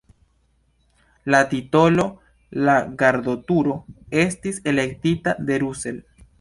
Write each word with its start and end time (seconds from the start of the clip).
La 1.33 1.41
titolo 1.51 2.07
"La 2.69 2.79
Gardoturo" 3.03 3.79
estis 4.25 4.61
elektita 4.75 5.37
de 5.51 5.65
Russell. 5.67 6.05